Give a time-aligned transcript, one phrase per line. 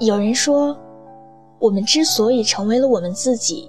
[0.00, 0.78] 有人说，
[1.58, 3.68] 我们之所以成为了我们自己，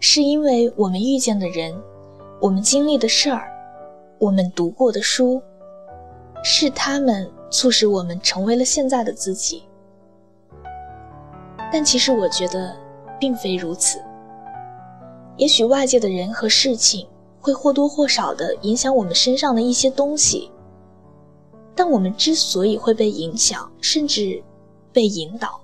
[0.00, 1.78] 是因为我们遇见的人，
[2.40, 3.52] 我们经历的事儿，
[4.18, 5.42] 我们读过的书，
[6.42, 9.64] 是他们促使我们成为了现在的自己。
[11.70, 12.74] 但其实我觉得，
[13.20, 14.00] 并非如此。
[15.36, 17.06] 也许外界的人和事情
[17.40, 20.50] 会或多或少的影响我们身上的一些东西，
[21.74, 24.42] 但我们之所以会被影响，甚至
[24.92, 25.60] 被引导，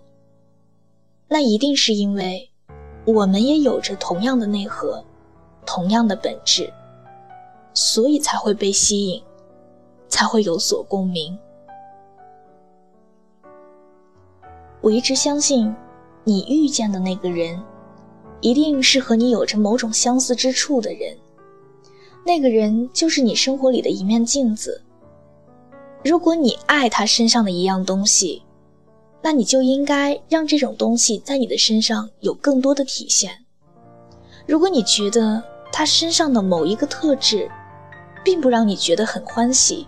[1.29, 2.51] 那一定是因为
[3.05, 5.05] 我们也有着同样的内核，
[5.67, 6.73] 同样的本质，
[7.75, 9.23] 所以才会被吸引，
[10.09, 11.39] 才会有所共鸣。
[14.81, 15.75] 我一直相信，
[16.25, 17.61] 你遇见的那个人。
[18.41, 21.19] 一定是和你有着某种相似之处的人，
[22.25, 24.81] 那个人就是你生活里的一面镜子。
[26.05, 28.41] 如果你爱他身上的一样东西，
[29.29, 33.45] 那你就应该让这种东西在你的身上有更多的体现。
[34.47, 37.47] 如果你觉得他身上的某一个特质，
[38.25, 39.87] 并不让你觉得很欢喜，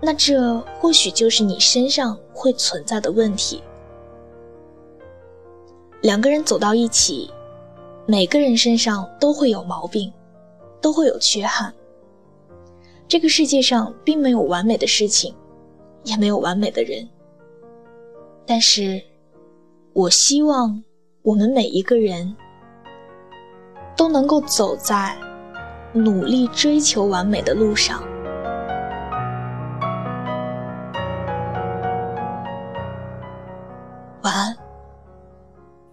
[0.00, 3.62] 那这或许就是你身上会存在的问题。
[6.00, 7.30] 两个人走到一起，
[8.06, 10.10] 每个人身上都会有毛病，
[10.80, 11.74] 都会有缺憾。
[13.06, 15.34] 这个世界上并没有完美的事情，
[16.04, 17.06] 也没有完美的人。
[18.48, 19.02] 但是，
[19.92, 20.82] 我希望
[21.22, 22.36] 我们每一个人
[23.96, 25.16] 都能够走在
[25.92, 28.00] 努力追求完美的路上。
[34.22, 34.56] 晚安。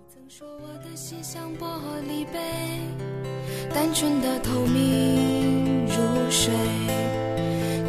[0.08, 1.66] 曾说我的心像玻
[2.08, 2.40] 璃杯
[3.74, 5.96] 单纯的透明如
[6.30, 6.54] 水，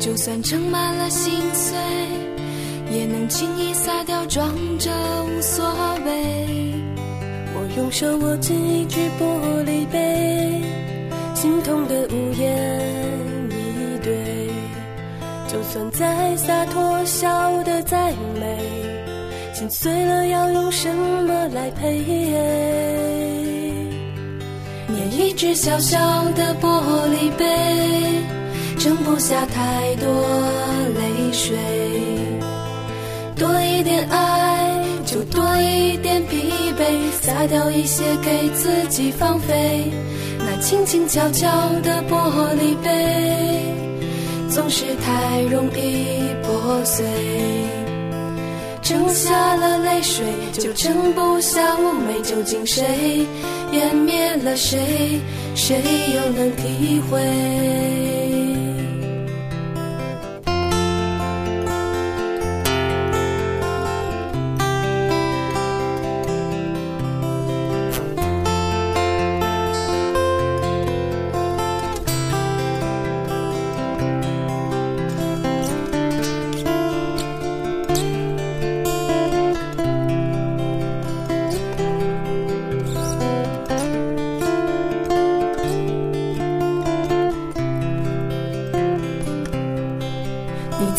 [0.00, 1.76] 就算盛满了心碎，
[3.28, 4.90] 轻易洒掉，装着
[5.24, 5.64] 无所
[6.04, 6.74] 谓。
[7.54, 10.60] 我用手握紧一只玻璃杯，
[11.34, 12.80] 心痛的无言
[13.50, 14.50] 以对。
[15.48, 18.58] 就算再洒脱，笑得再美，
[19.52, 22.02] 心碎了要用什么来赔？
[24.88, 25.98] 念一只小小
[26.32, 28.22] 的玻璃杯，
[28.78, 30.06] 盛不下太多
[30.94, 31.56] 泪水。
[33.74, 34.70] 一点爱，
[35.04, 39.90] 就多一点疲惫，洒掉一些给自己放飞。
[40.38, 41.48] 那轻轻悄悄
[41.82, 42.14] 的玻
[42.54, 43.74] 璃杯，
[44.48, 47.04] 总是太容易破碎。
[48.80, 52.20] 盛下了泪水，就盛不下妩媚。
[52.22, 53.26] 究竟谁
[53.72, 55.20] 湮灭了谁？
[55.56, 55.82] 谁
[56.14, 57.20] 又能体会？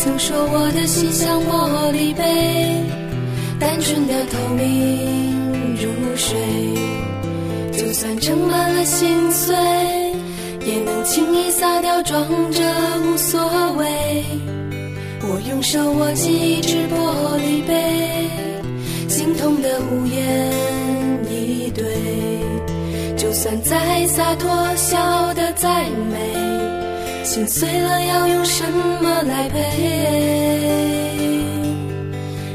[0.06, 2.22] 曾说我的心像玻璃杯，
[3.58, 6.38] 单纯的透明如水，
[7.72, 9.52] 就算盛满了心碎，
[10.64, 12.62] 也能轻易洒掉，装着
[13.04, 13.40] 无所
[13.72, 14.22] 谓。
[15.22, 18.30] 我用手握紧一只玻璃杯，
[19.08, 20.52] 心痛的无言
[21.28, 21.84] 以对，
[23.16, 26.45] 就算再洒脱，笑得再美。
[27.26, 28.62] 心碎了，要用什
[29.02, 29.58] 么来赔？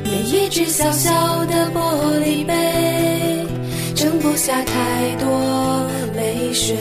[0.02, 1.12] 念一只小小
[1.46, 1.78] 的玻
[2.24, 3.46] 璃杯，
[3.94, 6.74] 盛不下太多泪水。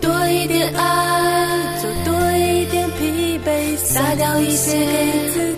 [0.00, 5.54] 多一点爱，就多一点疲惫，洒掉一些给自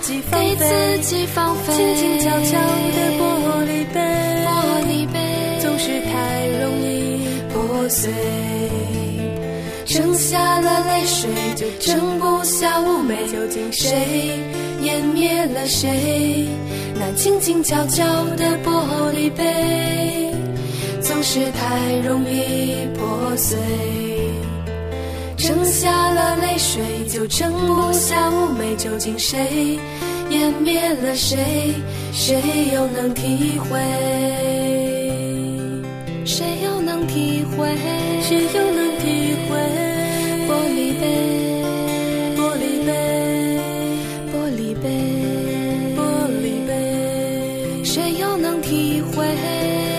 [0.98, 1.72] 己放飞。
[1.72, 2.60] 轻轻悄悄
[2.94, 3.22] 的玻
[3.64, 3.98] 璃杯，
[4.44, 4.48] 玻
[4.84, 5.18] 璃杯
[5.58, 8.12] 总是太容易破碎。
[9.92, 13.26] 剩下了泪水，就盛不下妩媚。
[13.26, 14.38] 究竟谁
[14.80, 16.46] 湮灭了谁？
[16.94, 18.04] 那静静悄悄
[18.36, 20.32] 的玻璃杯，
[21.02, 23.58] 总是太容易破碎。
[25.36, 28.76] 剩下了泪水，就盛不下妩媚。
[28.76, 29.76] 究竟谁
[30.30, 31.74] 湮灭了谁？
[32.12, 32.40] 谁
[32.72, 33.80] 又能体会？
[36.24, 37.66] 谁又能体会？
[38.22, 38.88] 谁又能？
[39.00, 39.79] 体会
[47.92, 49.89] 谁又能体会？